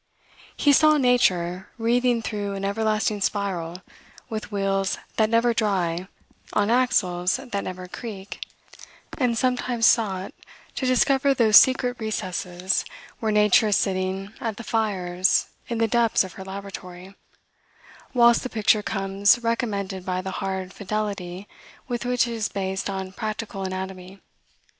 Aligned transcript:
He 0.57 0.73
saw 0.73 0.97
nature 0.97 1.69
"wreathing 1.77 2.23
through 2.23 2.55
an 2.55 2.65
everlasting 2.65 3.21
spiral, 3.21 3.83
with 4.31 4.51
wheels 4.51 4.97
that 5.17 5.29
never 5.29 5.53
dry, 5.53 6.07
on 6.53 6.71
axles 6.71 7.35
that 7.37 7.63
never 7.63 7.87
creak," 7.87 8.41
and 9.19 9.37
sometimes 9.37 9.85
sought 9.85 10.33
"to 10.77 10.89
uncover 10.89 11.35
those 11.35 11.57
secret 11.57 11.97
recess 11.99 12.47
is 12.47 12.83
where 13.19 13.31
nature 13.31 13.67
is 13.67 13.75
sitting 13.77 14.33
at 14.41 14.57
the 14.57 14.63
fires 14.63 15.49
in 15.67 15.77
the 15.77 15.87
depths 15.87 16.23
of 16.23 16.33
her 16.33 16.43
laboratory;" 16.43 17.13
whilst 18.11 18.41
the 18.41 18.49
picture 18.49 18.81
comes 18.81 19.37
recommended 19.43 20.03
by 20.03 20.19
the 20.19 20.31
hard 20.41 20.73
fidelity 20.73 21.47
with 21.87 22.05
which 22.05 22.25
it 22.27 22.31
is 22.33 22.49
based 22.49 22.89
on 22.89 23.11
practical 23.11 23.61
anatomy. 23.61 24.19